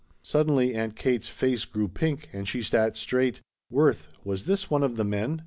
'"Suddenly 0.33 0.73
Aunt 0.73 0.95
Kate's 0.95 1.27
face 1.27 1.63
grew 1.63 1.87
pink 1.87 2.27
and 2.33 2.47
she 2.47 2.63
sat 2.63 2.95
straight. 2.95 3.39
"Worth, 3.69 4.07
was 4.23 4.45
this 4.47 4.67
one 4.67 4.81
of 4.81 4.95
the 4.95 5.05
men?" 5.05 5.39